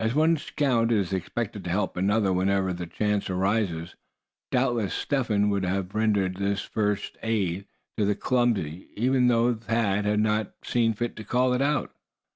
As 0.00 0.12
one 0.12 0.38
scout 0.38 0.90
is 0.90 1.12
expected 1.12 1.62
to 1.62 1.70
help 1.70 1.96
another 1.96 2.32
whenever 2.32 2.72
the 2.72 2.84
chance 2.88 3.30
arises, 3.30 3.94
doubtless 4.50 4.92
Step 4.92 5.26
Hen 5.28 5.50
would 5.50 5.64
have 5.64 5.94
rendered 5.94 6.34
this 6.34 6.62
"first 6.62 7.16
aid 7.22 7.66
to 7.96 8.04
the 8.04 8.16
clumsy" 8.16 8.88
even 8.96 9.28
though 9.28 9.54
Thad 9.54 10.04
had 10.04 10.18
not 10.18 10.52
seen 10.64 10.94
fit 10.94 11.14
to 11.14 11.22
call 11.22 11.62
out. 11.62 11.94